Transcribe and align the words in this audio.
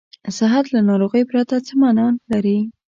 صحت 0.37 0.65
له 0.73 0.79
ناروغۍ 0.89 1.23
پرته 1.31 1.55
څه 1.67 1.73
معنا 1.81 2.07
لري. 2.31 2.59